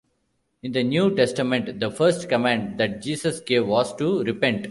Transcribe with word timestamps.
In 0.63 0.71
the 0.71 0.83
New 0.83 1.13
Testament, 1.15 1.79
the 1.79 1.91
first 1.91 2.27
command 2.27 2.79
that 2.79 3.03
Jesus 3.03 3.39
gave 3.39 3.67
was 3.67 3.95
to 3.97 4.23
repent. 4.23 4.59